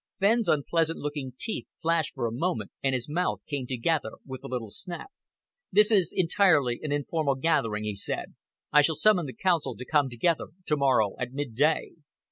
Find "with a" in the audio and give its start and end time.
4.25-4.47